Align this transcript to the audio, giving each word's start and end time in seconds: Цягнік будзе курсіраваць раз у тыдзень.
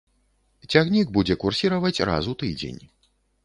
Цягнік 0.71 1.07
будзе 1.19 1.37
курсіраваць 1.45 2.03
раз 2.13 2.23
у 2.35 2.37
тыдзень. 2.43 2.85